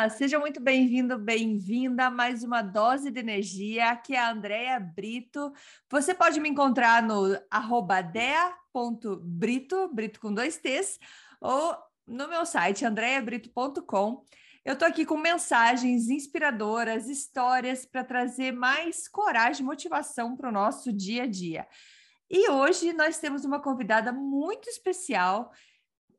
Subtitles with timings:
[0.00, 3.90] Olá, seja muito bem-vindo, bem-vinda a mais uma dose de energia.
[3.90, 5.52] Aqui é a Andrea Brito.
[5.90, 7.28] Você pode me encontrar no
[8.10, 10.98] dea.brito, brito com dois T's,
[11.38, 11.76] ou
[12.06, 14.24] no meu site andreabrito.com.
[14.64, 20.52] Eu estou aqui com mensagens inspiradoras, histórias para trazer mais coragem e motivação para o
[20.52, 21.68] nosso dia a dia.
[22.30, 25.52] E hoje nós temos uma convidada muito especial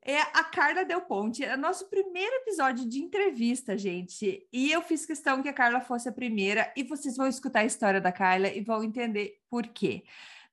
[0.04, 1.44] é a Carla Del Ponte.
[1.44, 4.46] É nosso primeiro episódio de entrevista, gente.
[4.52, 7.64] E eu fiz questão que a Carla fosse a primeira, e vocês vão escutar a
[7.64, 10.04] história da Carla e vão entender por quê.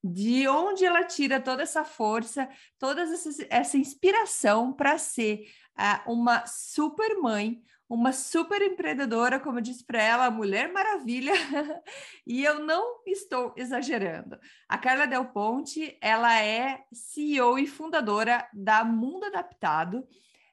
[0.04, 6.46] De onde ela tira toda essa força, toda essa, essa inspiração para ser uh, uma
[6.46, 11.34] super mãe, uma super empreendedora, como eu disse para ela, Mulher Maravilha,
[12.26, 14.38] e eu não estou exagerando.
[14.68, 20.08] A Carla Del Ponte, ela é CEO e fundadora da Mundo Adaptado,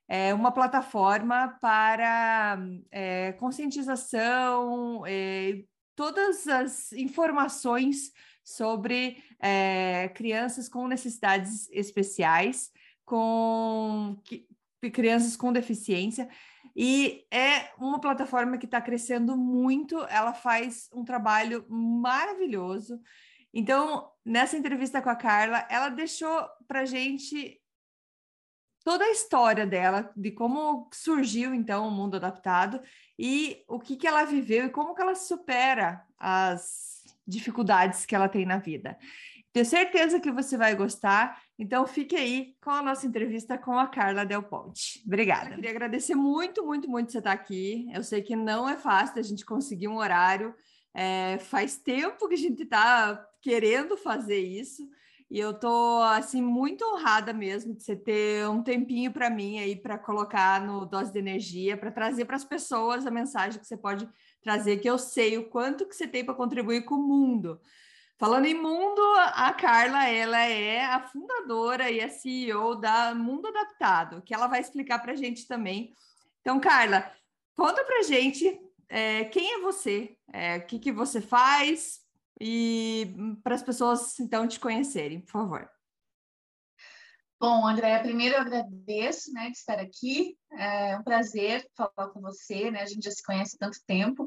[0.08, 2.58] é uma plataforma para
[2.90, 5.62] é, conscientização, é,
[5.94, 8.12] todas as informações
[8.42, 12.70] sobre é, crianças com necessidades especiais,
[13.04, 14.46] com que,
[14.92, 16.28] crianças com deficiência.
[16.78, 23.00] E é uma plataforma que está crescendo muito, ela faz um trabalho maravilhoso.
[23.52, 27.58] Então, nessa entrevista com a Carla, ela deixou para gente
[28.84, 32.80] toda a história dela, de como surgiu então o mundo adaptado
[33.18, 38.28] e o que, que ela viveu e como que ela supera as dificuldades que ela
[38.28, 38.98] tem na vida.
[39.50, 41.42] Tenho certeza que você vai gostar.
[41.58, 45.02] Então, fique aí com a nossa entrevista com a Carla Del Ponte.
[45.06, 45.50] Obrigada.
[45.50, 47.88] Eu queria agradecer muito, muito, muito você estar aqui.
[47.94, 50.54] Eu sei que não é fácil a gente conseguir um horário.
[50.92, 54.86] É, faz tempo que a gente está querendo fazer isso.
[55.28, 59.74] E eu tô assim muito honrada mesmo de você ter um tempinho para mim aí
[59.74, 63.76] para colocar no dose de energia, para trazer para as pessoas a mensagem que você
[63.76, 64.08] pode
[64.40, 67.60] trazer, que eu sei o quanto que você tem para contribuir com o mundo.
[68.18, 69.02] Falando em mundo,
[69.34, 74.60] a Carla, ela é a fundadora e a CEO da Mundo Adaptado, que ela vai
[74.60, 75.94] explicar para a gente também.
[76.40, 77.12] Então, Carla,
[77.54, 82.00] conta para a gente é, quem é você, é, o que, que você faz
[82.40, 85.70] e para as pessoas, então, te conhecerem, por favor.
[87.38, 90.38] Bom, Andréia, primeiro eu agradeço né, de estar aqui.
[90.52, 92.80] É um prazer falar com você, né?
[92.80, 94.26] A gente já se conhece há tanto tempo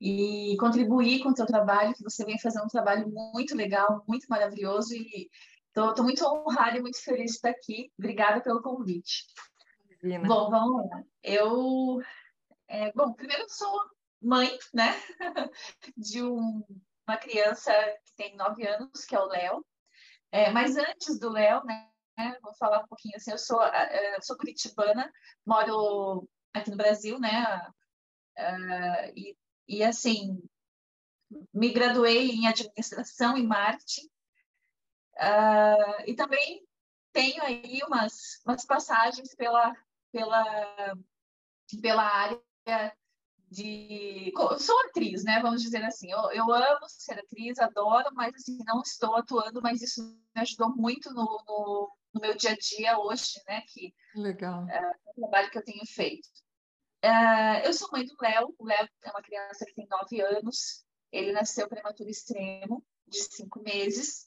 [0.00, 4.26] e contribuir com o teu trabalho, que você vem fazendo um trabalho muito legal, muito
[4.28, 5.28] maravilhoso e
[5.68, 7.92] estou muito honrada e muito feliz de estar aqui.
[7.98, 9.26] Obrigada pelo convite.
[10.02, 10.28] Imagina.
[10.28, 11.02] Bom, vamos lá.
[11.22, 12.02] Eu,
[12.68, 13.80] é, bom, primeiro eu sou
[14.20, 14.94] mãe, né,
[15.96, 16.64] de um,
[17.06, 17.72] uma criança
[18.04, 19.66] que tem nove anos, que é o Léo.
[20.30, 21.88] É, mas antes do Léo, né,
[22.42, 25.10] vou falar um pouquinho assim, eu sou, é, eu sou curitibana,
[25.44, 27.60] moro aqui no Brasil, né,
[28.38, 29.36] Uh, e
[29.68, 30.42] e, assim,
[31.52, 34.06] me graduei em administração e marketing.
[35.16, 36.64] Uh, e também
[37.12, 39.74] tenho aí umas, umas passagens pela,
[40.12, 40.96] pela,
[41.82, 42.40] pela área
[43.50, 44.32] de.
[44.58, 45.40] Sou atriz, né?
[45.40, 46.10] Vamos dizer assim.
[46.10, 50.02] Eu, eu amo ser atriz, adoro, mas assim, não estou atuando, mas isso
[50.34, 53.62] me ajudou muito no, no, no meu dia a dia hoje, né?
[53.68, 54.68] Que, Legal.
[54.68, 56.28] É, o trabalho que eu tenho feito.
[57.04, 58.54] Uh, eu sou mãe do Léo.
[58.58, 60.84] O Léo é uma criança que tem nove anos.
[61.12, 64.26] Ele nasceu prematuro extremo, de cinco meses.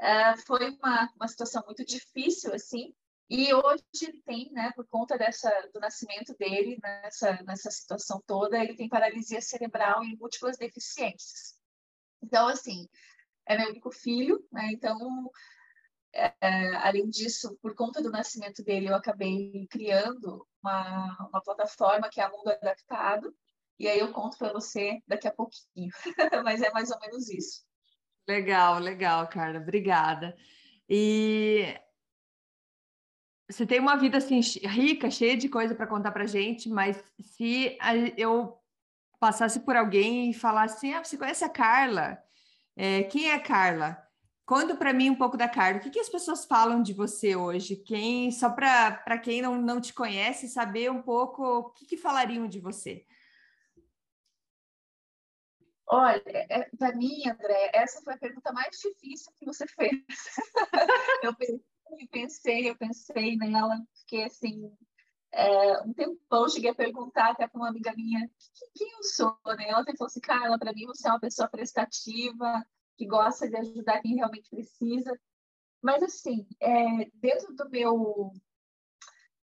[0.00, 2.94] Uh, foi uma, uma situação muito difícil, assim.
[3.28, 8.62] E hoje ele tem, né, por conta dessa, do nascimento dele, nessa, nessa situação toda,
[8.62, 11.56] ele tem paralisia cerebral e múltiplas deficiências.
[12.22, 12.88] Então, assim,
[13.46, 14.70] é meu único filho, né?
[14.72, 14.98] Então,
[16.16, 22.20] é, além disso, por conta do nascimento dele, eu acabei criando uma, uma plataforma que
[22.20, 23.34] é a Mundo Adaptado,
[23.78, 25.90] e aí eu conto para você daqui a pouquinho,
[26.44, 27.64] mas é mais ou menos isso.
[28.26, 30.36] Legal, legal, Carla, obrigada.
[30.88, 31.78] E
[33.48, 37.78] você tem uma vida assim rica, cheia de coisa para contar para gente, mas se
[38.16, 38.58] eu
[39.20, 42.18] passasse por alguém e falasse assim, ah, você conhece a Carla?
[42.74, 44.05] É, quem é a Carla?
[44.46, 45.78] Conta para mim um pouco da Carla.
[45.78, 47.74] O que, que, as pessoas falam de você hoje?
[47.74, 52.46] Quem, só para quem não, não te conhece, saber um pouco o que, que falariam
[52.46, 53.04] de você.
[55.88, 59.90] Olha, é, para mim, André, essa foi a pergunta mais difícil que você fez.
[61.24, 61.34] eu
[62.08, 64.72] pensei, eu pensei, nela, fiquei assim,
[65.32, 68.30] é, um tempão, cheguei a perguntar até para uma amiga minha
[68.74, 69.68] quem eu sou, né?
[69.68, 72.64] Ela falou assim, Carla, para mim você é uma pessoa prestativa,
[72.96, 75.18] que gosta de ajudar quem realmente precisa.
[75.82, 78.32] Mas, assim, é, dentro do meu,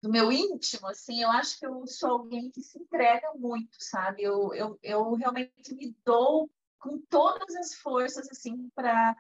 [0.02, 4.22] do meu íntimo, assim, eu acho que eu sou alguém que se entrega muito, sabe?
[4.22, 9.16] Eu, eu, eu realmente me dou com todas as forças, assim, para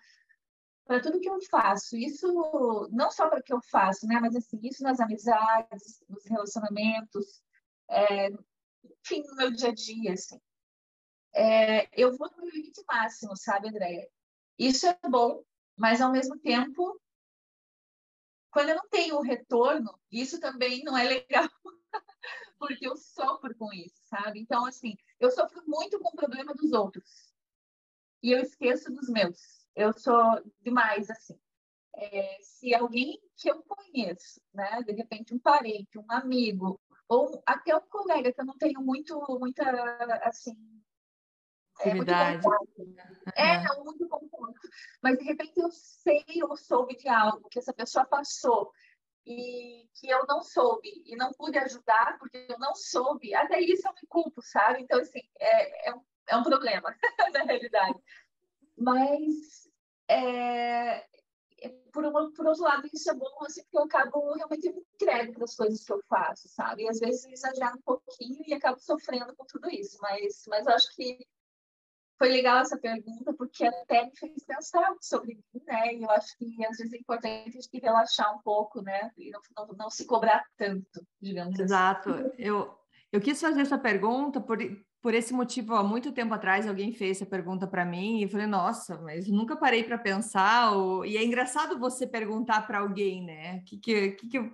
[0.90, 1.96] para tudo que eu faço.
[1.96, 2.26] Isso
[2.90, 4.18] não só para o que eu faço, né?
[4.18, 7.40] Mas assim, isso nas amizades, nos relacionamentos,
[7.88, 8.28] é,
[9.04, 10.40] enfim, no meu dia a dia, assim.
[11.32, 14.08] É, eu vou no meu limite máximo, sabe, Andréia?
[14.60, 15.42] Isso é bom,
[15.74, 17.00] mas ao mesmo tempo,
[18.50, 21.48] quando eu não tenho o retorno, isso também não é legal,
[22.58, 24.38] porque eu sofro com isso, sabe?
[24.38, 27.32] Então, assim, eu sofro muito com o problema dos outros
[28.22, 29.66] e eu esqueço dos meus.
[29.74, 30.22] Eu sou
[30.60, 31.40] demais assim.
[31.96, 36.78] É, se alguém que eu conheço, né, de repente um parente, um amigo,
[37.08, 39.64] ou até um colega que eu não tenho muito, muita,
[40.22, 40.54] assim,
[41.82, 42.10] é, muito
[43.36, 44.60] é, não, muito conforto.
[45.02, 48.72] Mas de repente eu sei ou soube de algo que essa pessoa passou
[49.26, 53.86] e que eu não soube e não pude ajudar porque eu não soube, até isso
[53.86, 54.82] eu me culpo, sabe?
[54.82, 56.94] Então, assim, é, é, um, é um problema,
[57.32, 57.98] na realidade.
[58.76, 59.68] Mas,
[60.08, 61.04] é,
[61.62, 64.80] é, por, uma, por outro lado, isso é bom, assim, porque eu acabo realmente me
[64.94, 66.84] entrego para as coisas que eu faço, sabe?
[66.84, 69.98] E às vezes exagero um pouquinho e acabo sofrendo com tudo isso.
[70.00, 71.18] Mas, mas acho que
[72.20, 75.94] foi legal essa pergunta, porque até me fez pensar sobre mim, né?
[75.94, 79.10] E eu acho que às vezes é importante a gente relaxar um pouco, né?
[79.16, 82.10] E não, não, não se cobrar tanto, digamos Exato.
[82.10, 82.18] assim.
[82.20, 82.34] Exato.
[82.38, 82.74] Eu,
[83.10, 84.58] eu quis fazer essa pergunta por,
[85.00, 88.28] por esse motivo, há muito tempo atrás, alguém fez essa pergunta para mim e eu
[88.28, 90.72] falei, nossa, mas nunca parei para pensar.
[90.72, 91.06] Ou...
[91.06, 93.60] E é engraçado você perguntar para alguém, né?
[93.60, 94.52] Que, que, que, que,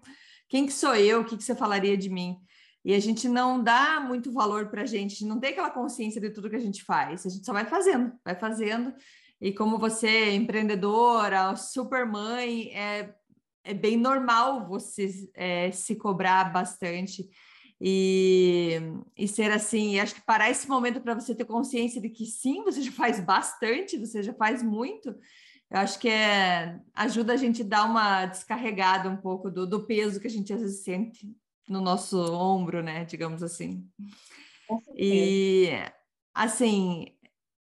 [0.48, 1.22] quem que sou eu?
[1.22, 2.38] O que, que você falaria de mim?
[2.86, 6.30] E a gente não dá muito valor para a gente, não tem aquela consciência de
[6.30, 7.26] tudo que a gente faz.
[7.26, 8.94] A gente só vai fazendo, vai fazendo.
[9.40, 13.12] E como você é empreendedora, super mãe, é,
[13.64, 17.28] é bem normal você é, se cobrar bastante
[17.80, 18.80] e,
[19.16, 22.24] e ser assim, e acho que parar esse momento para você ter consciência de que
[22.24, 27.36] sim, você já faz bastante, você já faz muito, eu acho que é, ajuda a
[27.36, 30.84] gente a dar uma descarregada um pouco do, do peso que a gente às vezes
[30.84, 31.36] sente
[31.68, 33.88] no nosso ombro, né, digamos assim.
[34.94, 35.70] E
[36.34, 37.16] assim,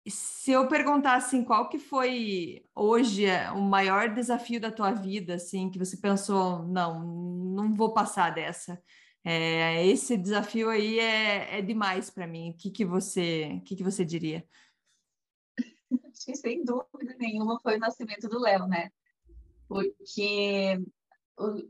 [0.09, 5.71] se eu perguntar assim, qual que foi hoje o maior desafio da tua vida, assim,
[5.71, 8.83] que você pensou, não, não vou passar dessa.
[9.25, 12.51] É, esse desafio aí é, é demais para mim.
[12.51, 14.47] O que, que você, que, que você diria?
[16.13, 18.91] Sem dúvida nenhuma foi o nascimento do Léo, né?
[19.69, 20.81] Porque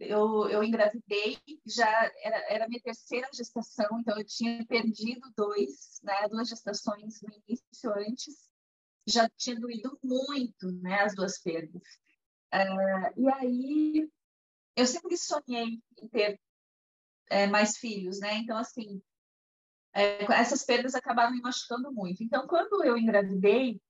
[0.01, 1.89] eu, eu engravidei, já
[2.23, 6.29] era, era minha terceira gestação, então eu tinha perdido dois, né?
[6.29, 8.49] Duas gestações no início antes,
[9.07, 11.01] já tinha doído muito, né?
[11.01, 11.83] As duas perdas.
[12.55, 14.11] Uh, e aí
[14.77, 16.41] eu sempre sonhei em ter
[17.29, 18.37] é, mais filhos, né?
[18.37, 19.03] Então, assim,
[19.95, 22.23] é, essas perdas acabaram me machucando muito.
[22.23, 23.81] Então, quando eu engravidei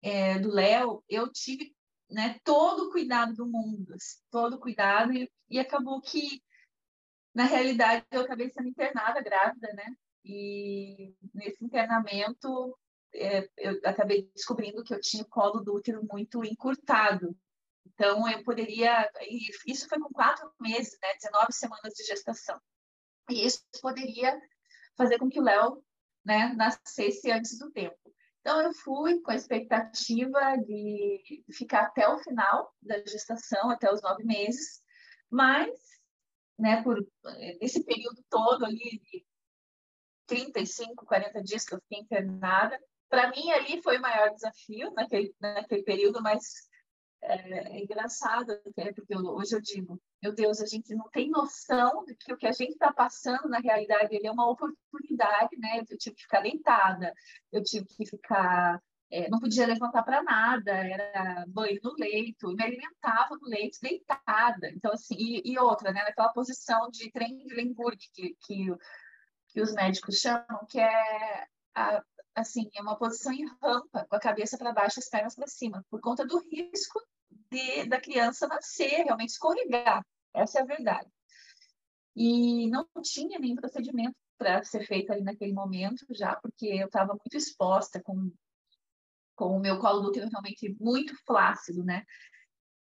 [0.00, 1.74] é, do Léo, eu tive
[2.12, 6.42] né, todo o cuidado do mundo, assim, todo o cuidado, e, e acabou que,
[7.34, 9.86] na realidade, eu acabei sendo internada grávida, né?
[10.24, 12.78] E nesse internamento,
[13.14, 17.36] é, eu acabei descobrindo que eu tinha o colo do útero muito encurtado.
[17.86, 19.10] Então, eu poderia.
[19.66, 21.14] Isso foi com quatro meses, né?
[21.14, 22.60] 19 semanas de gestação.
[23.30, 24.40] E isso poderia
[24.96, 25.82] fazer com que o Léo
[26.24, 27.96] né, nascesse antes do tempo.
[28.42, 34.02] Então, eu fui com a expectativa de ficar até o final da gestação, até os
[34.02, 34.82] nove meses,
[35.30, 35.70] mas,
[36.58, 36.98] né, por
[37.60, 39.24] esse período todo ali de
[40.26, 42.76] 35, 40 dias que eu fiquei internada,
[43.08, 46.68] para mim ali foi o maior desafio naquele, naquele período, mas
[47.22, 51.30] é, é engraçado até, porque eu, hoje eu digo, meu Deus, a gente não tem
[51.30, 55.11] noção de que o que a gente está passando na realidade ele é uma oportunidade,
[55.58, 55.80] né?
[55.88, 57.12] Eu tive que ficar deitada,
[57.52, 62.64] eu tive que ficar, é, não podia levantar para nada, era banho no leito, me
[62.64, 64.70] alimentava no leito deitada.
[64.74, 66.02] Então assim, e, e outra, né?
[66.04, 68.66] Naquela posição de Trendelenburg que, que,
[69.48, 72.02] que os médicos chamam, que é a,
[72.34, 75.84] assim, é uma posição em rampa, com a cabeça para baixo, as pernas para cima,
[75.90, 77.00] por conta do risco
[77.50, 80.04] de, da criança nascer, realmente escorregar.
[80.34, 81.08] Essa é a verdade.
[82.14, 87.14] E não tinha nenhum procedimento para ser feito ali naquele momento já, porque eu estava
[87.14, 88.32] muito exposta com,
[89.36, 92.04] com o meu colo útero realmente muito flácido, né?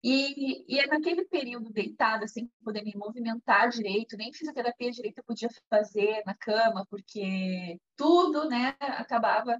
[0.03, 5.23] E, e é naquele período deitada, sem poder me movimentar direito, nem fisioterapia direito eu
[5.23, 9.57] podia fazer na cama, porque tudo, né, acabava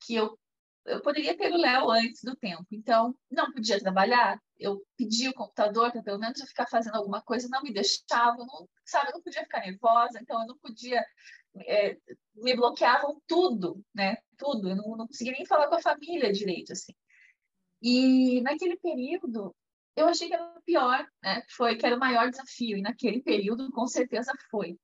[0.00, 0.36] que eu
[0.86, 2.64] eu poderia ter o Léo antes do tempo.
[2.70, 4.40] Então, não podia trabalhar.
[4.58, 8.36] Eu pedi o computador para pelo menos eu ficar fazendo alguma coisa, não me deixava,
[8.38, 9.10] não, sabe?
[9.10, 11.04] Eu não podia ficar nervosa, então eu não podia.
[11.66, 11.96] É,
[12.34, 14.16] me bloqueavam tudo, né?
[14.38, 14.70] Tudo.
[14.70, 16.92] Eu não, não conseguia nem falar com a família direito, assim.
[17.82, 19.54] E naquele período,
[19.96, 21.42] eu achei que era o pior, né?
[21.50, 24.78] Foi que era o maior desafio, e naquele período, com certeza, foi.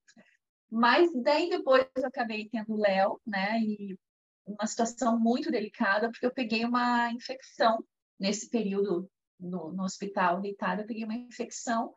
[0.71, 3.61] Mas daí depois eu acabei tendo o Léo, né?
[3.61, 3.99] E
[4.47, 7.85] uma situação muito delicada, porque eu peguei uma infecção
[8.19, 11.93] nesse período no, no hospital deitada, eu peguei uma infecção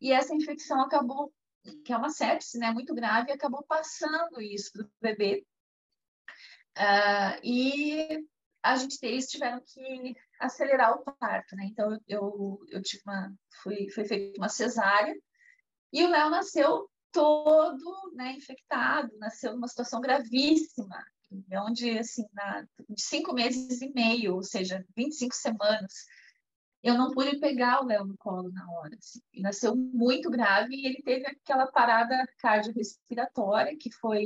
[0.00, 1.32] e essa infecção acabou,
[1.84, 5.44] que é uma sepse, né, muito grave, acabou passando isso para o bebê.
[6.76, 8.26] Uh, e
[8.62, 11.66] a gente eles tiveram que acelerar o parto, né?
[11.66, 15.14] Então eu, eu, eu tive uma, fui, foi feita uma cesárea
[15.92, 21.02] e o Léo nasceu todo, né, infectado, nasceu numa situação gravíssima,
[21.52, 25.92] onde, assim, na, de cinco meses e meio, ou seja, 25 semanas,
[26.82, 28.96] eu não pude pegar o Léo no colo na hora.
[28.96, 29.20] Assim.
[29.32, 34.24] Ele nasceu muito grave e ele teve aquela parada cardiorrespiratória, que foi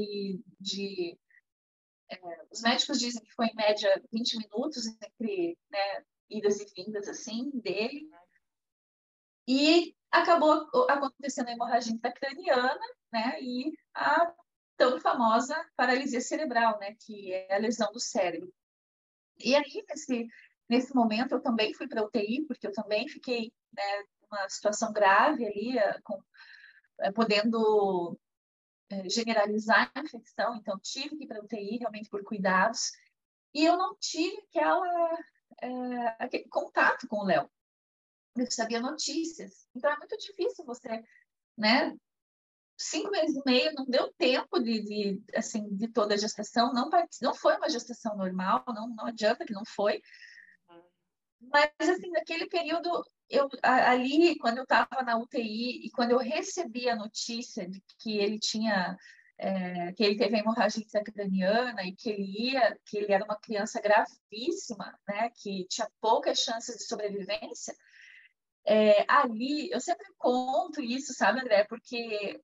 [0.61, 1.19] de.
[2.11, 2.19] É,
[2.51, 7.51] os médicos dizem que foi em média 20 minutos entre né, idas e vindas assim
[7.55, 8.09] dele.
[9.49, 12.81] E acabou acontecendo a hemorragia intracraniana,
[13.13, 13.41] né?
[13.41, 14.35] E a
[14.81, 18.51] tão famosa paralisia cerebral, né, que é a lesão do cérebro.
[19.39, 20.27] E aí, nesse,
[20.67, 23.83] nesse momento, eu também fui para UTI, porque eu também fiquei né,
[24.23, 26.19] numa situação grave ali, eh, com,
[27.01, 28.19] é, podendo
[28.89, 32.91] é, generalizar a infecção, então tive que ir para UTI realmente por cuidados,
[33.53, 35.19] e eu não tive aquela,
[35.61, 37.51] é, aquele contato com o Léo.
[38.35, 39.69] Eu sabia notícias.
[39.75, 41.05] Então é muito difícil você
[41.59, 41.95] né,
[42.81, 46.89] cinco meses e meio não deu tempo de, de, assim de toda a gestação não
[47.21, 50.01] não foi uma gestação normal não não adianta que não foi.
[51.41, 56.89] Mas assim naquele período eu ali quando eu estava na UTI e quando eu recebi
[56.89, 58.97] a notícia de que ele tinha
[59.39, 63.81] é, que ele teve hemorragia intracraniana e que ele ia que ele era uma criança
[63.81, 67.75] gravíssima né que tinha poucas chances de sobrevivência
[68.67, 71.65] é, ali eu sempre conto isso sabe André?
[71.65, 72.41] Porque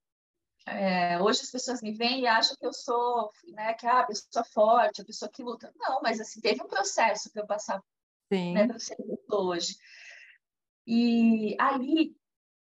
[0.67, 4.07] é, hoje as pessoas me veem e acham que eu sou, né, que ah, a
[4.07, 5.73] pessoa forte, a pessoa que luta.
[5.77, 7.81] Não, mas assim, teve um processo para eu passar
[8.31, 8.97] né, para ser
[9.31, 9.77] hoje.
[10.85, 12.17] E ali,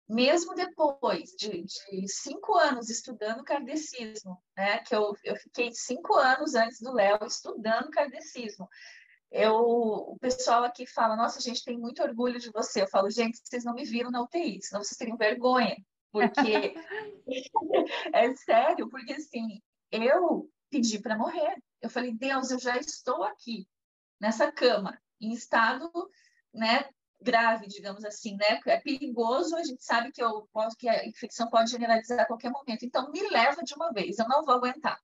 [0.10, 6.56] mesmo depois de, de, cinco anos estudando kardecismo, né, que eu, eu fiquei cinco anos
[6.56, 8.68] antes do Léo estudando kardecismo,
[9.32, 12.82] eu, o pessoal aqui fala, nossa, a gente tem muito orgulho de você.
[12.82, 15.78] Eu falo, gente, vocês não me viram na UTI, senão vocês teriam vergonha
[16.12, 16.76] porque
[18.14, 21.56] é sério, porque assim, eu pedi para morrer.
[21.82, 23.68] Eu falei, Deus, eu já estou aqui
[24.20, 25.92] nessa cama, em estado,
[26.54, 26.88] né,
[27.22, 28.60] grave, digamos assim, né?
[28.66, 32.52] É perigoso, a gente sabe que eu posso que a infecção pode generalizar a qualquer
[32.52, 32.84] momento.
[32.84, 35.00] Então me leva de uma vez, eu não vou aguentar.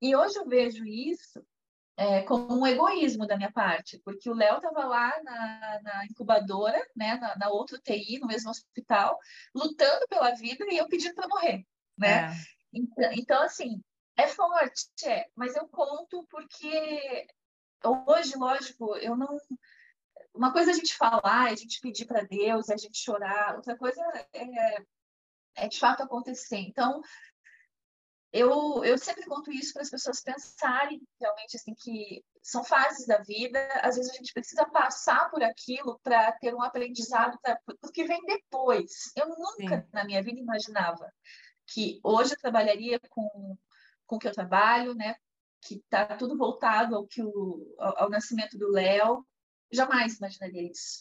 [0.00, 1.44] E hoje eu vejo isso
[1.96, 6.78] é, como um egoísmo da minha parte, porque o Léo estava lá na, na, incubadora,
[6.94, 9.18] né, na, na outra UTI, no mesmo hospital,
[9.54, 12.26] lutando pela vida e eu pedindo para morrer, né?
[12.26, 12.36] É.
[12.72, 13.82] Então, então, assim,
[14.16, 17.26] é forte, é, mas eu conto porque
[18.06, 19.38] hoje, lógico, eu não.
[20.34, 22.98] Uma coisa é a gente falar, é a gente pedir para Deus, é a gente
[22.98, 24.02] chorar, outra coisa
[24.34, 24.84] é,
[25.56, 26.58] é de fato acontecer.
[26.58, 27.00] Então,
[28.38, 33.18] eu, eu sempre conto isso para as pessoas pensarem realmente assim que são fases da
[33.18, 37.90] vida, às vezes a gente precisa passar por aquilo para ter um aprendizado para o
[37.90, 39.12] que vem depois.
[39.16, 39.88] Eu nunca Sim.
[39.92, 41.10] na minha vida imaginava
[41.66, 43.56] que hoje eu trabalharia com,
[44.06, 45.16] com o que eu trabalho, né?
[45.60, 49.26] Que está tudo voltado ao que o, ao, ao nascimento do Léo.
[49.72, 51.00] Jamais imaginaria isso.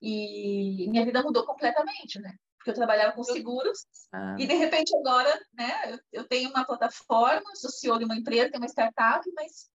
[0.00, 2.34] E minha vida mudou completamente, né?
[2.66, 4.34] Porque eu trabalhava com seguros, ah.
[4.38, 8.50] e de repente agora, né, eu, eu, tenho uma plataforma, sou CEO de uma empresa,
[8.50, 9.70] tenho uma startup, mas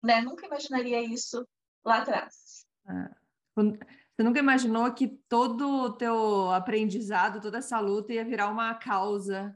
[0.00, 1.44] né, nunca imaginaria isso
[1.84, 2.64] lá atrás.
[2.86, 3.10] Ah.
[3.56, 9.52] Você nunca imaginou que todo o teu aprendizado, toda essa luta ia virar uma causa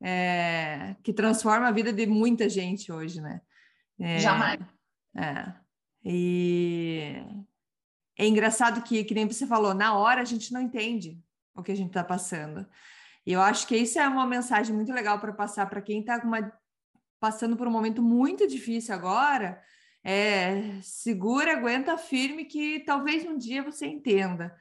[0.00, 3.42] é, que transforma a vida de muita gente hoje, né?
[4.00, 4.60] É, Jamais.
[5.14, 5.52] É.
[6.02, 7.22] E
[8.16, 11.18] é engraçado que, que nem você falou, na hora a gente não entende
[11.60, 12.66] o que a gente está passando.
[13.26, 16.20] E eu acho que isso é uma mensagem muito legal para passar para quem está
[17.20, 19.62] passando por um momento muito difícil agora.
[20.02, 24.56] É, segura, aguenta firme, que talvez um dia você entenda.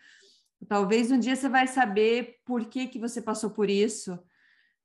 [0.67, 4.19] Talvez um dia você vai saber por que, que você passou por isso,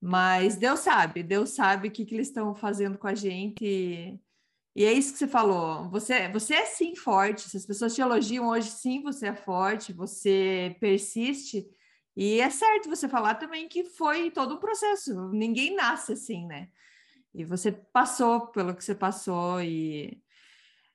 [0.00, 3.64] mas Deus sabe, Deus sabe o que, que eles estão fazendo com a gente.
[3.64, 4.20] E,
[4.74, 5.88] E é isso que você falou.
[5.90, 7.48] Você, você é sim forte.
[7.48, 11.66] Se as pessoas te elogiam hoje, sim, você é forte, você persiste.
[12.16, 15.30] E é certo você falar também que foi todo um processo.
[15.30, 16.68] Ninguém nasce assim, né?
[17.34, 20.20] E você passou pelo que você passou e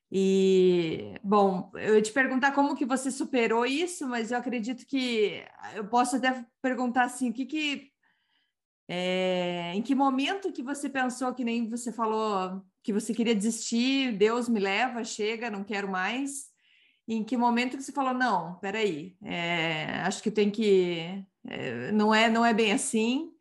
[0.10, 5.44] e bom, eu ia te perguntar como que você superou isso, mas eu acredito que
[5.76, 7.92] eu posso até perguntar assim, o que que
[8.88, 14.14] é, em que momento que você pensou que nem você falou que você queria desistir,
[14.14, 16.48] Deus me leva, chega, não quero mais?
[17.08, 22.30] Em que momento você falou não, peraí, é, acho que tem que é, não é
[22.30, 23.32] não é bem assim.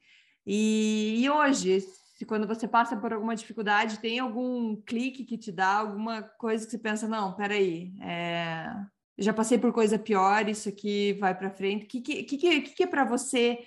[0.47, 5.51] E, e hoje, se quando você passa por alguma dificuldade, tem algum clique que te
[5.51, 8.73] dá alguma coisa que você pensa não, peraí, é,
[9.19, 11.85] já passei por coisa pior, isso aqui vai para frente.
[11.85, 13.59] O que que, que, que, que é para você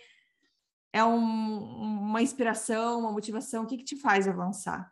[0.93, 3.63] é um, uma inspiração, uma motivação?
[3.63, 4.91] O que, que te faz avançar?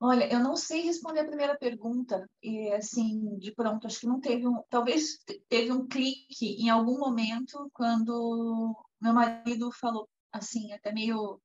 [0.00, 4.20] Olha, eu não sei responder a primeira pergunta, e assim, de pronto, acho que não
[4.20, 10.92] teve um, talvez teve um clique em algum momento quando meu marido falou assim, até
[10.92, 11.40] meio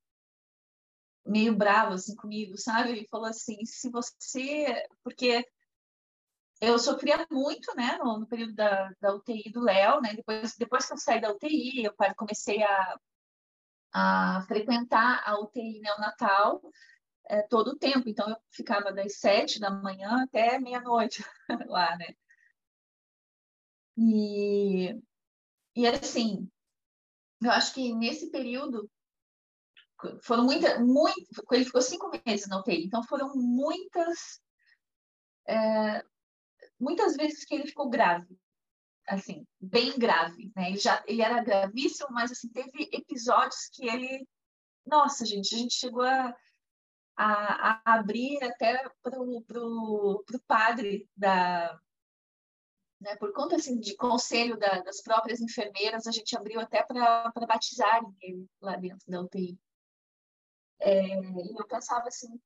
[1.26, 2.90] meio bravo assim comigo, sabe?
[2.92, 5.46] Ele falou assim, se você, porque
[6.62, 10.14] eu sofria muito, né, no, no período da, da UTI do Léo, né?
[10.16, 13.00] Depois, depois que eu saí da UTI, eu comecei a,
[13.94, 16.62] a frequentar a UTI neonatal
[17.30, 18.10] é, todo o tempo.
[18.10, 21.24] Então, eu ficava das sete da manhã até meia-noite
[21.70, 22.08] lá, né?
[23.98, 24.96] E,
[25.76, 26.50] e assim,
[27.42, 28.90] eu acho que nesse período
[30.24, 34.42] foram muitas, muito, ele ficou cinco meses na UTI, então foram muitas
[35.46, 36.02] é,
[36.80, 38.40] muitas vezes que ele ficou grave,
[39.08, 40.70] assim, bem grave, né?
[40.70, 44.26] Ele já ele era gravíssimo, mas assim teve episódios que ele,
[44.86, 46.34] nossa, gente, a gente chegou a,
[47.20, 51.78] a, a abrir até para o padre da
[53.02, 57.32] né, por conta assim, de conselho da, das próprias enfermeiras, a gente abriu até para
[57.48, 59.58] batizarem ele lá dentro da UTI.
[60.82, 62.42] É, e eu pensava assim,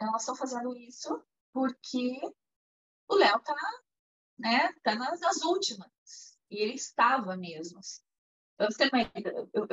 [0.00, 1.20] elas estão fazendo isso
[1.52, 2.20] porque
[3.08, 3.54] o Léo está
[4.38, 6.38] né, tá nas, nas, últimas.
[6.50, 7.78] E ele estava mesmo.
[7.78, 8.02] Assim.
[8.58, 8.68] Eu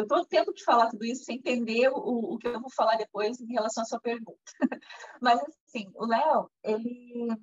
[0.03, 3.39] estou tendo que falar tudo isso sem entender o, o que eu vou falar depois
[3.39, 4.39] em relação à sua pergunta.
[5.21, 7.35] Mas, assim, o Léo, ele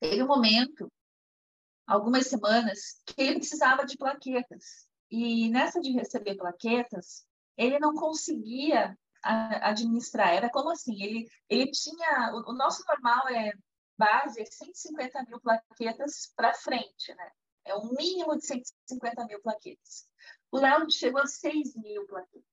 [0.00, 0.90] teve um momento,
[1.86, 4.88] algumas semanas, que ele precisava de plaquetas.
[5.10, 10.34] E nessa de receber plaquetas, ele não conseguia administrar.
[10.34, 11.02] Era como assim?
[11.02, 12.32] Ele, ele tinha.
[12.34, 13.52] O, o nosso normal é
[13.96, 17.30] base é 150 mil plaquetas para frente, né?
[17.64, 20.06] É um mínimo de 150 mil plaquetas.
[20.50, 22.44] O Léo chegou a 6 mil plaquetas.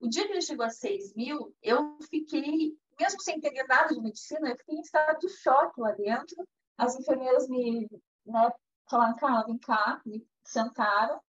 [0.00, 4.00] O dia que ele chegou a 6 mil, eu fiquei, mesmo sem entender nada de
[4.00, 7.88] medicina, eu fiquei em estado de choque lá dentro as enfermeiras me
[8.26, 8.52] né,
[8.88, 11.20] falaram, vem cá, me sentaram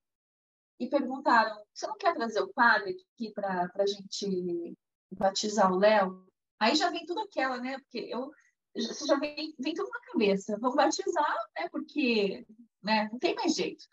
[0.78, 4.76] e perguntaram, você não quer trazer o padre aqui para a gente
[5.10, 6.26] batizar o Léo?
[6.58, 7.78] Aí já vem tudo aquela, né?
[7.78, 8.30] Porque eu,
[8.74, 10.58] você já vem, vem tudo na cabeça.
[10.58, 11.68] Vamos batizar, né?
[11.68, 12.46] Porque
[12.84, 13.84] né, não tem mais jeito.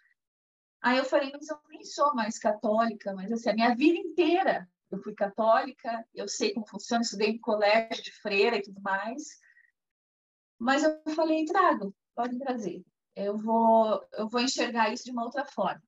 [0.82, 4.68] Aí eu falei, mas eu nem sou mais católica, mas assim, a minha vida inteira
[4.92, 9.40] eu fui católica, eu sei como funciona, estudei em colégio de freira e tudo mais.
[10.60, 12.84] Mas eu falei, trago, pode trazer.
[13.16, 15.82] Eu vou, eu vou enxergar isso de uma outra forma.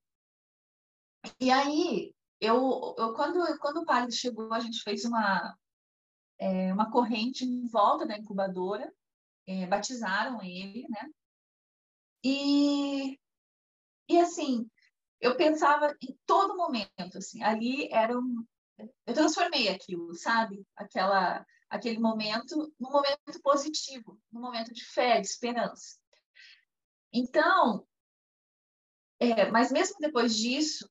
[1.39, 5.57] E aí, eu, eu quando, quando o padre chegou, a gente fez uma,
[6.39, 8.91] é, uma corrente em volta da incubadora,
[9.45, 11.09] é, batizaram ele, né?
[12.23, 13.19] E,
[14.07, 14.69] e assim,
[15.19, 18.45] eu pensava em todo momento, assim, ali era um,
[19.05, 20.65] eu transformei aquilo, sabe?
[20.75, 25.97] Aquela aquele momento no momento positivo, no momento de fé, de esperança.
[27.11, 27.87] Então,
[29.19, 30.87] é, mas mesmo depois disso,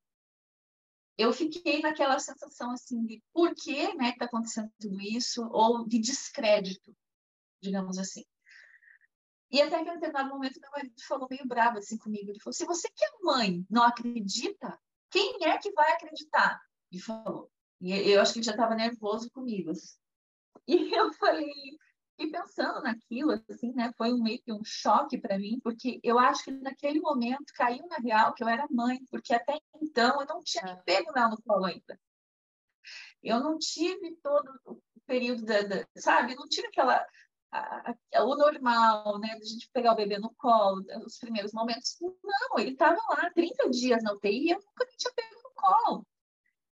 [1.17, 5.99] eu fiquei naquela sensação assim de por que né, está acontecendo tudo isso, ou de
[5.99, 6.97] descrédito,
[7.63, 8.25] digamos assim.
[9.53, 12.31] E até que em determinado momento meu marido falou meio bravo assim comigo.
[12.31, 16.59] Ele falou: se você que é mãe não acredita, quem é que vai acreditar?
[16.91, 17.53] Ele falou.
[17.81, 19.71] E eu acho que ele já estava nervoso comigo.
[19.71, 19.97] Assim.
[20.67, 21.53] E eu falei,
[22.17, 23.93] fiquei pensando naquilo, assim, né?
[23.99, 27.87] Foi um, meio que um choque para mim, porque eu acho que naquele momento caiu
[27.89, 30.77] na real que eu era mãe, porque até então eu não tinha é.
[30.77, 32.01] pego ela no colo ainda.
[33.23, 36.33] Eu não tive todo o período da, da sabe?
[36.33, 37.05] Eu não tive aquela
[37.53, 41.97] a, o normal, né, de a gente pegar o bebê no colo, os primeiros momentos.
[42.01, 45.51] Não, ele estava lá 30 dias na UTI e eu nunca me tinha pego no
[45.55, 46.07] colo.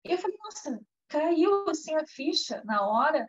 [0.04, 3.28] E eu falei, nossa, caiu assim a ficha na hora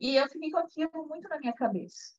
[0.00, 2.16] E eu fiquei com aquilo muito na minha cabeça.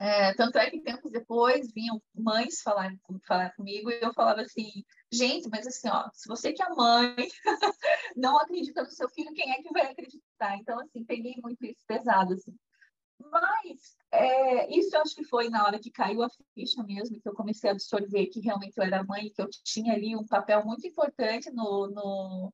[0.00, 2.92] É, tanto é que tempos depois vinham mães falar,
[3.26, 7.16] falar comigo e eu falava assim, gente, mas assim, ó, se você que é mãe
[8.16, 10.56] não acredita no seu filho, quem é que vai acreditar?
[10.56, 12.56] Então, assim, peguei muito isso pesado, assim.
[13.30, 17.28] Mas é, isso eu acho que foi na hora que caiu a ficha mesmo, que
[17.28, 20.64] eu comecei a absorver que realmente eu era mãe, que eu tinha ali um papel
[20.64, 22.52] muito importante no, no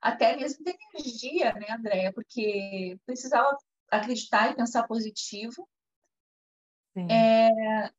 [0.00, 2.12] até mesmo de energia, né, Andréia?
[2.12, 3.56] Porque precisava
[3.90, 5.68] acreditar e pensar positivo.
[6.96, 7.90] É...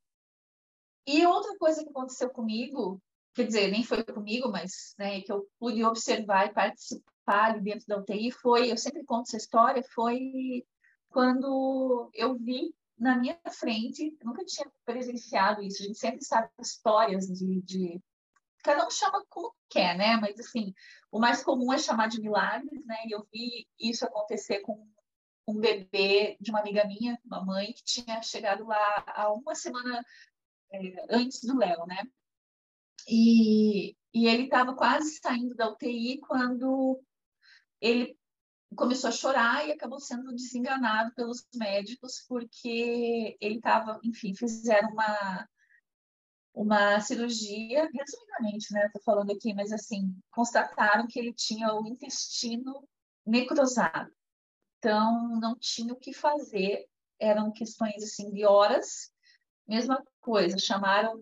[1.06, 3.00] E outra coisa que aconteceu comigo,
[3.34, 7.86] quer dizer, nem foi comigo, mas né, que eu pude observar e participar ali dentro
[7.86, 10.64] da UTI foi, eu sempre conto essa história, foi
[11.12, 17.26] quando eu vi na minha frente, nunca tinha presenciado isso, a gente sempre sabe histórias
[17.26, 18.00] de, de
[18.62, 20.16] cada um chama como quer, né?
[20.16, 20.72] Mas assim,
[21.10, 22.96] o mais comum é chamar de milagres, né?
[23.06, 24.88] E eu vi isso acontecer com
[25.46, 30.02] um bebê de uma amiga minha, uma mãe, que tinha chegado lá há uma semana
[30.72, 32.04] é, antes do Léo, né?
[33.08, 37.02] E, e ele estava quase saindo da UTI quando
[37.80, 38.16] ele
[38.76, 45.48] começou a chorar e acabou sendo desenganado pelos médicos porque ele estava, enfim, fizeram uma
[46.54, 48.86] uma cirurgia, resumidamente, né?
[48.86, 52.86] Estou falando aqui, mas assim, constataram que ele tinha o intestino
[53.24, 54.12] necrosado.
[54.78, 56.86] Então, não tinha o que fazer,
[57.18, 59.10] eram questões assim de horas.
[59.66, 61.18] Mesma coisa, chamaram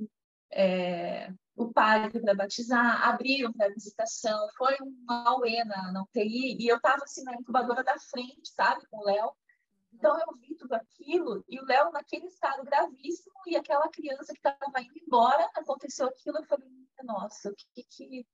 [0.51, 6.69] é, o padre para batizar, abriram para visitação, foi uma auê na, na UTI, e
[6.69, 9.33] eu estava assim na incubadora da frente, sabe, com o Léo,
[9.93, 14.39] então eu vi tudo aquilo e o Léo naquele estado gravíssimo e aquela criança que
[14.39, 16.69] estava indo embora, aconteceu aquilo, eu falei,
[17.03, 18.27] nossa, o que que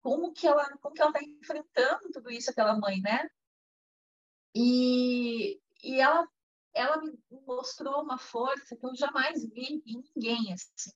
[0.00, 3.28] como que ela, como que ela está enfrentando tudo isso aquela mãe, né?
[4.54, 6.26] E, e ela
[6.76, 10.90] ela me mostrou uma força que eu jamais vi em ninguém assim.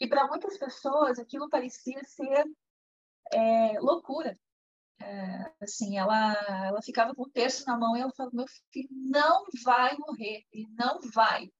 [0.00, 2.44] E para muitas pessoas aquilo parecia ser
[3.32, 4.38] é, loucura,
[5.00, 6.32] é, assim, ela,
[6.66, 10.44] ela ficava com o terço na mão e ela falava, meu filho não vai morrer,
[10.52, 11.50] ele não vai.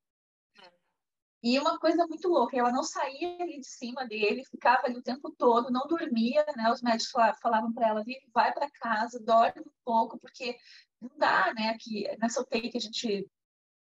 [1.42, 5.02] E uma coisa muito louca, ela não saía ali de cima dele, ficava ali o
[5.02, 6.72] tempo todo, não dormia, né?
[6.72, 10.56] Os médicos falavam para ela, vai para casa, dorme um pouco, porque
[11.00, 11.76] não dá, né?
[11.78, 13.30] Que nessa UTI que a gente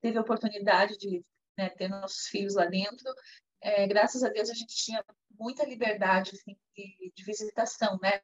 [0.06, 1.26] teve a oportunidade de
[1.58, 3.12] né, ter nossos filhos lá dentro,
[3.60, 8.22] é, graças a Deus a gente tinha muita liberdade assim, de, de visitação, né?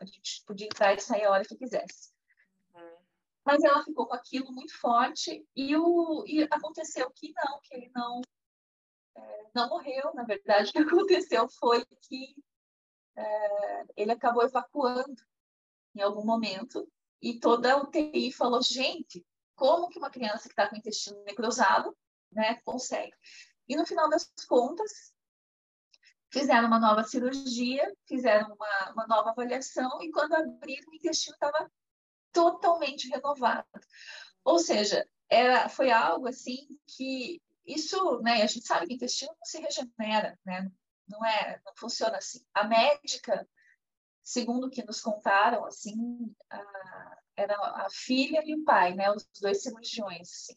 [0.00, 2.10] A gente podia entrar e sair a hora que quisesse.
[2.74, 2.96] Uhum.
[3.44, 7.88] Mas ela ficou com aquilo muito forte e, o, e aconteceu que não, que ele
[7.94, 8.20] não,
[9.16, 10.12] é, não morreu.
[10.14, 12.34] Na verdade, o que aconteceu foi que
[13.14, 15.22] é, ele acabou evacuando
[15.94, 20.68] em algum momento e toda a UTI falou, gente, como que uma criança que está
[20.68, 21.96] com o intestino necrosado
[22.30, 23.14] né, consegue?
[23.68, 25.12] E no final das contas,
[26.30, 31.70] fizeram uma nova cirurgia, fizeram uma, uma nova avaliação e quando abriram o intestino estava
[32.32, 33.68] totalmente renovado.
[34.44, 39.32] Ou seja, era, foi algo assim que isso, né, a gente sabe que o intestino
[39.38, 40.70] não se regenera, né?
[41.06, 42.44] Não é, não funciona assim.
[42.54, 43.46] A médica,
[44.22, 49.26] segundo o que nos contaram, assim, a, era a filha e o pai, né, os
[49.40, 50.54] dois cirurgiões, assim.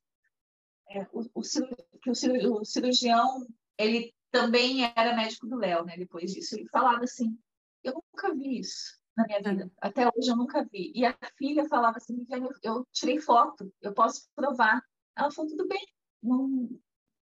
[0.90, 5.98] É, o, o, o, o cirurgião, ele também era médico do Léo, né?
[5.98, 7.38] Depois disso, ele falava assim:
[7.84, 10.92] eu nunca vi isso na minha vida, até hoje eu nunca vi.
[10.94, 14.84] E a filha falava assim: eu, eu tirei foto, eu posso provar.
[15.16, 15.88] Ela falou: tudo bem,
[16.22, 16.70] não,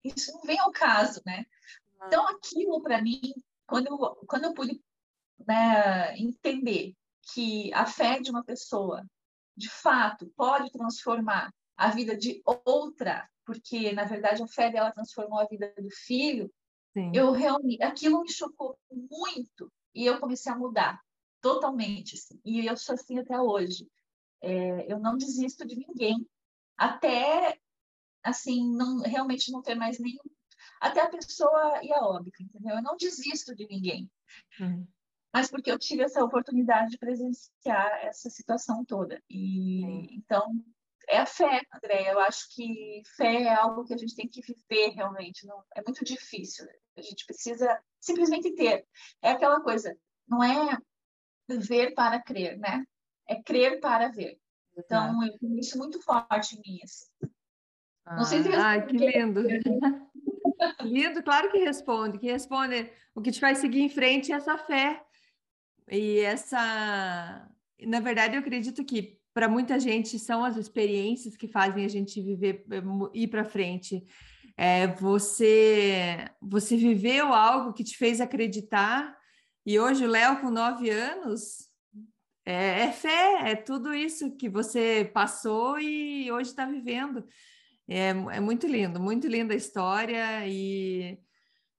[0.03, 1.45] isso não vem ao caso, né?
[2.07, 3.21] Então, aquilo para mim,
[3.65, 4.81] quando eu, quando eu pude
[5.47, 6.93] né, entender
[7.33, 9.03] que a fé de uma pessoa,
[9.55, 15.39] de fato, pode transformar a vida de outra, porque na verdade a fé dela transformou
[15.39, 16.51] a vida do filho,
[16.95, 17.11] Sim.
[17.13, 21.01] Eu realmente, aquilo me chocou muito e eu comecei a mudar
[21.41, 22.15] totalmente.
[22.15, 23.85] Assim, e eu sou assim até hoje.
[24.41, 26.25] É, eu não desisto de ninguém,
[26.77, 27.59] até
[28.23, 30.23] assim não realmente não ter mais nenhum,
[30.79, 32.77] até a pessoa e a óbito, entendeu?
[32.77, 34.09] Eu não desisto de ninguém.
[34.59, 34.87] Uhum.
[35.35, 39.21] Mas porque eu tive essa oportunidade de presenciar essa situação toda.
[39.29, 40.07] E uhum.
[40.11, 40.49] então
[41.09, 42.09] é a fé, André.
[42.09, 45.45] Eu acho que fé é algo que a gente tem que viver realmente.
[45.45, 46.65] Não, é muito difícil.
[46.95, 48.87] A gente precisa simplesmente ter.
[49.21, 49.93] É aquela coisa,
[50.25, 50.77] não é
[51.49, 52.85] ver para crer, né?
[53.27, 54.39] É crer para ver.
[54.77, 56.79] Então, eu tenho isso muito forte em mim.
[56.81, 57.07] Assim.
[58.05, 59.41] Ah, não sei se ah, que lindo.
[60.79, 62.19] lindo, claro que responde.
[62.19, 62.89] Que responde.
[63.13, 65.04] O que te faz seguir em frente é essa fé.
[65.89, 67.47] E essa.
[67.81, 72.21] Na verdade, eu acredito que para muita gente são as experiências que fazem a gente
[72.21, 72.81] viver, eh,
[73.13, 74.03] ir para frente.
[74.57, 79.13] É, você, você viveu algo que te fez acreditar,
[79.65, 81.67] e hoje o Léo, com nove anos,
[82.45, 87.25] é, é, fé, é tudo isso que você passou e hoje está vivendo.
[87.87, 91.17] É, é muito lindo, muito linda a história e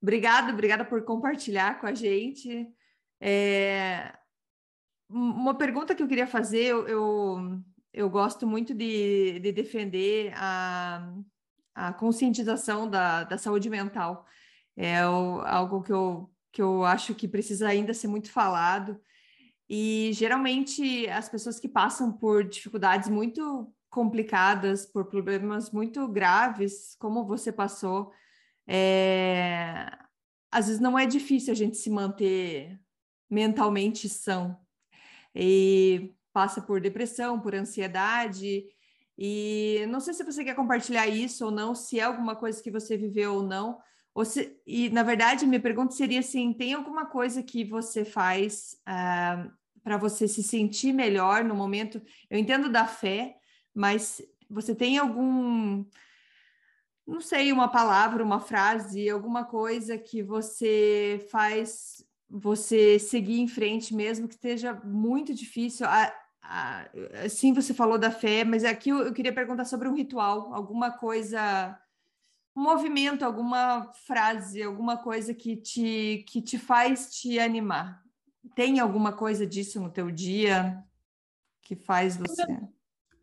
[0.03, 2.67] obrigada, obrigada por compartilhar com a gente.
[3.21, 4.13] É,
[5.09, 11.13] uma pergunta que eu queria fazer, eu, eu, eu gosto muito de, de defender a,
[11.75, 14.27] a conscientização da, da saúde mental.
[14.77, 19.01] É o, algo que eu, que eu acho que precisa ainda ser muito falado.
[19.69, 27.25] E geralmente as pessoas que passam por dificuldades muito complicadas, por problemas muito graves, como
[27.25, 28.13] você passou,
[28.67, 29.91] é...
[30.51, 32.79] às vezes não é difícil a gente se manter
[33.31, 34.57] mentalmente são.
[35.35, 38.65] E passa por depressão, por ansiedade.
[39.19, 42.71] E não sei se você quer compartilhar isso ou não, se é alguma coisa que
[42.71, 43.79] você viveu ou não.
[44.15, 48.77] Ou se, e, na verdade, minha pergunta seria assim: tem alguma coisa que você faz
[48.87, 49.51] ah,
[49.83, 52.01] para você se sentir melhor no momento?
[52.31, 53.37] Eu entendo da fé,
[53.75, 55.85] mas você tem algum,
[57.07, 63.95] não sei, uma palavra, uma frase, alguma coisa que você faz você seguir em frente,
[63.95, 65.87] mesmo que esteja muito difícil?
[65.87, 66.13] A,
[66.43, 66.89] a,
[67.29, 70.91] sim, você falou da fé, mas aqui eu, eu queria perguntar sobre um ritual, alguma
[70.91, 71.79] coisa
[72.57, 78.03] um movimento, alguma frase, alguma coisa que te, que te faz te animar?
[78.55, 80.83] Tem alguma coisa disso no teu dia
[81.61, 82.43] que faz você?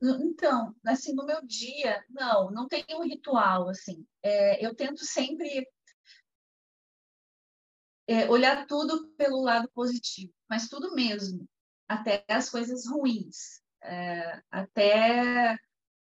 [0.02, 4.06] Então, assim, no meu dia, não, não tem um ritual, assim.
[4.22, 5.68] É, eu tento sempre
[8.08, 11.48] é, olhar tudo pelo lado positivo, mas tudo mesmo,
[11.88, 15.58] até as coisas ruins, é, até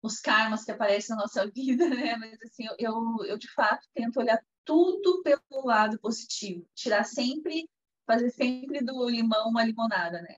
[0.02, 2.16] os karmas que aparecem na nossa vida, né?
[2.18, 7.70] Mas assim, eu, eu de fato tento olhar tudo pelo lado positivo, tirar sempre,
[8.06, 10.36] fazer sempre do limão uma limonada, né?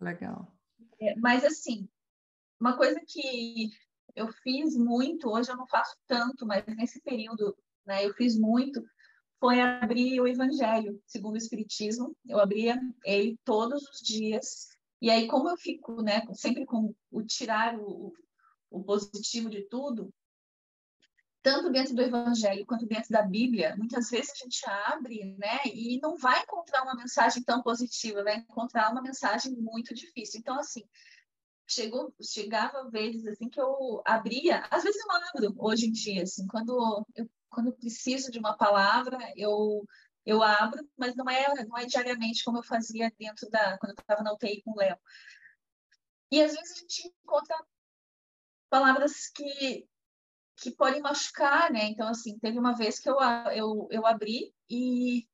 [0.00, 0.52] Legal.
[1.00, 1.88] É, mas assim,
[2.60, 3.70] uma coisa que
[4.14, 8.82] eu fiz muito, hoje eu não faço tanto, mas nesse período, né, eu fiz muito,
[9.40, 12.16] foi abrir o Evangelho segundo o Espiritismo.
[12.26, 14.68] Eu abria ele todos os dias.
[15.00, 18.12] E aí, como eu fico, né, sempre com o tirar o,
[18.70, 20.12] o positivo de tudo,
[21.40, 26.00] tanto dentro do Evangelho quanto dentro da Bíblia, muitas vezes a gente abre, né, e
[26.02, 30.40] não vai encontrar uma mensagem tão positiva, vai encontrar uma mensagem muito difícil.
[30.40, 30.82] Então, assim,
[31.66, 36.46] chegou, chegava vezes assim que eu abria, às vezes eu abro hoje em dia, assim,
[36.48, 39.86] quando eu, quando eu preciso de uma palavra, eu
[40.26, 44.00] eu abro, mas não é não é diariamente como eu fazia dentro da quando eu
[44.00, 44.98] estava na UTI com o Léo.
[46.30, 47.56] E às vezes a gente encontra
[48.70, 49.88] palavras que
[50.60, 51.84] que podem machucar, né?
[51.84, 53.16] Então, assim, teve uma vez que eu,
[53.54, 55.26] eu, eu abri e,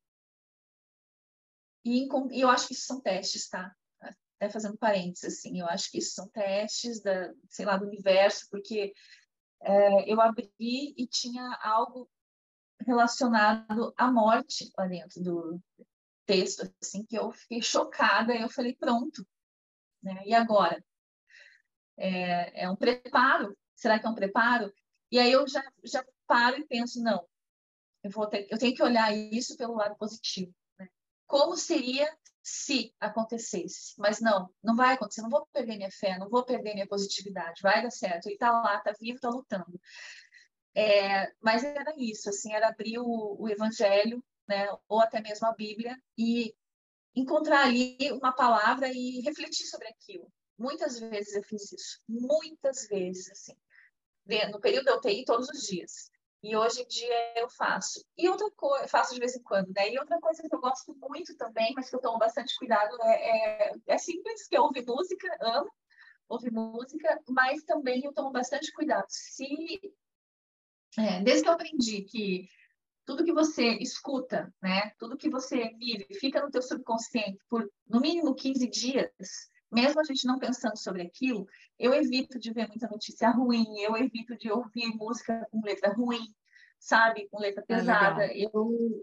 [1.85, 3.75] e, e eu acho que isso são testes, tá?
[4.01, 8.47] Até fazendo parênteses, assim, eu acho que isso são testes da, sei lá, do universo,
[8.51, 8.93] porque
[9.63, 12.09] é, eu abri e tinha algo
[12.81, 15.61] relacionado à morte lá dentro do
[16.27, 19.27] texto, assim, que eu fiquei chocada, eu falei, pronto,
[20.03, 20.23] né?
[20.27, 20.85] E agora?
[21.97, 23.57] É, é um preparo.
[23.75, 24.73] Será que é um preparo?
[25.11, 27.27] E aí eu já, já paro e penso, não,
[28.03, 30.55] eu, vou ter, eu tenho que olhar isso pelo lado positivo.
[30.79, 30.89] Né?
[31.27, 32.11] Como seria
[32.45, 33.95] se acontecesse?
[33.99, 37.63] Mas não, não vai acontecer, não vou perder minha fé, não vou perder minha positividade,
[37.63, 38.27] vai dar certo.
[38.27, 39.81] Ele está lá, está vivo, está lutando.
[40.75, 45.55] É, mas era isso, assim, era abrir o, o Evangelho, né, ou até mesmo a
[45.55, 46.55] Bíblia, e
[47.15, 50.31] encontrar ali uma palavra e refletir sobre aquilo.
[50.59, 53.55] Muitas vezes eu fiz isso, muitas vezes, assim,
[54.51, 56.11] no período da UTI todos os dias.
[56.45, 58.05] E hoje em dia eu faço.
[58.19, 59.91] E outra coisa, faço de vez em quando, né?
[59.91, 63.69] E outra coisa que eu gosto muito também, mas que eu tomo bastante cuidado, é,
[63.69, 65.71] é, é simples, que é ouvir música, amo
[66.29, 69.07] ouvir música, mas também eu tomo bastante cuidado.
[69.09, 69.81] Se,
[70.99, 72.47] é, desde que eu aprendi que
[73.07, 74.91] tudo que você escuta, né?
[74.99, 80.05] Tudo que você vive, fica no teu subconsciente por no mínimo 15 dias, mesmo a
[80.05, 81.47] gente não pensando sobre aquilo,
[81.79, 86.33] eu evito de ver muita notícia ruim, eu evito de ouvir música com letra ruim,
[86.79, 88.25] sabe, com letra é pesada.
[88.27, 88.51] É eu,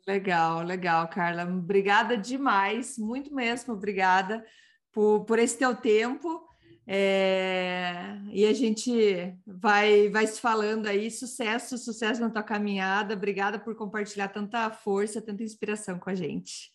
[0.07, 1.45] Legal, legal, Carla.
[1.45, 4.45] Obrigada demais, muito mesmo, obrigada
[4.93, 6.50] por, por esse teu tempo.
[6.93, 11.09] É, e a gente vai, vai se falando aí.
[11.09, 13.15] Sucesso, sucesso na tua caminhada.
[13.15, 16.73] Obrigada por compartilhar tanta força, tanta inspiração com a gente.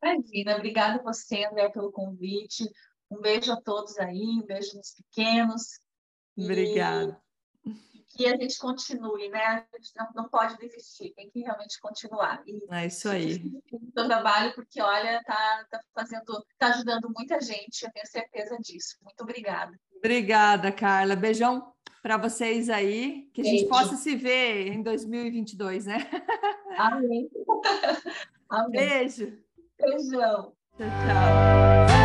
[0.00, 2.62] Imagina, obrigada você, André, pelo convite.
[3.10, 5.80] Um beijo a todos aí, um beijo nos pequenos.
[6.38, 7.20] Obrigada.
[8.10, 9.44] Que a gente continue, né?
[9.44, 12.42] A gente não, não pode desistir, tem que realmente continuar.
[12.46, 13.40] E é isso aí.
[13.72, 18.96] O trabalho, porque olha, tá, tá fazendo, tá ajudando muita gente, eu tenho certeza disso.
[19.02, 19.72] Muito obrigada.
[19.96, 21.14] Obrigada, Carla.
[21.14, 26.08] Beijão para vocês aí, que a gente possa se ver em 2022, né?
[26.78, 27.28] Amém.
[28.48, 28.70] Amém.
[28.70, 29.38] Beijo.
[29.78, 30.52] Beijão.
[30.76, 31.99] Tchau, tchau.